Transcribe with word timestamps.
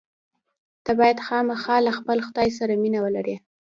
ته 0.85 0.91
باید 0.99 1.23
خامخا 1.25 1.77
له 1.85 1.91
خپل 1.99 2.17
خدای 2.27 2.49
سره 2.57 2.73
مینه 2.83 2.99
ولرې. 3.01 3.35